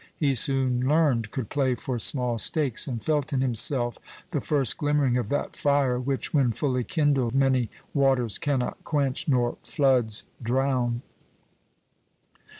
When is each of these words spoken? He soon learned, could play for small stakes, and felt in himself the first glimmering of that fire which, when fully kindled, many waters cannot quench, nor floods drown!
He 0.17 0.33
soon 0.33 0.79
learned, 0.89 1.29
could 1.29 1.51
play 1.51 1.75
for 1.75 1.99
small 1.99 2.39
stakes, 2.39 2.87
and 2.87 2.99
felt 3.03 3.33
in 3.33 3.41
himself 3.41 3.99
the 4.31 4.41
first 4.41 4.79
glimmering 4.79 5.15
of 5.15 5.29
that 5.29 5.55
fire 5.55 5.99
which, 5.99 6.33
when 6.33 6.53
fully 6.53 6.83
kindled, 6.83 7.35
many 7.35 7.69
waters 7.93 8.39
cannot 8.39 8.83
quench, 8.83 9.27
nor 9.27 9.59
floods 9.61 10.23
drown! 10.41 11.03